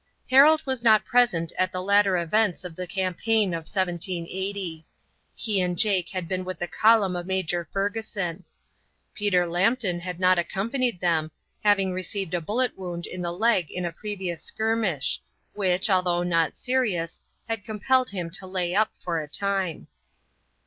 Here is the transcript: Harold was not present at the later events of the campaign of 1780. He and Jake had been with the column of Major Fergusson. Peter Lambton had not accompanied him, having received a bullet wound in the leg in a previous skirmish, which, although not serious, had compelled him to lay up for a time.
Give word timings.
Harold 0.31 0.63
was 0.65 0.81
not 0.81 1.05
present 1.05 1.53
at 1.59 1.71
the 1.71 1.79
later 1.79 2.17
events 2.17 2.63
of 2.63 2.75
the 2.75 2.87
campaign 2.87 3.53
of 3.53 3.69
1780. 3.71 4.83
He 5.35 5.61
and 5.61 5.77
Jake 5.77 6.09
had 6.09 6.27
been 6.27 6.43
with 6.43 6.57
the 6.57 6.65
column 6.67 7.15
of 7.15 7.27
Major 7.27 7.69
Fergusson. 7.71 8.43
Peter 9.13 9.45
Lambton 9.45 9.99
had 9.99 10.19
not 10.19 10.39
accompanied 10.39 10.99
him, 10.99 11.29
having 11.63 11.93
received 11.93 12.33
a 12.33 12.41
bullet 12.41 12.75
wound 12.75 13.05
in 13.05 13.21
the 13.21 13.31
leg 13.31 13.69
in 13.69 13.85
a 13.85 13.91
previous 13.91 14.41
skirmish, 14.41 15.21
which, 15.53 15.87
although 15.87 16.23
not 16.23 16.57
serious, 16.57 17.21
had 17.47 17.63
compelled 17.63 18.09
him 18.09 18.31
to 18.31 18.47
lay 18.47 18.73
up 18.73 18.89
for 18.99 19.19
a 19.19 19.27
time. 19.27 19.85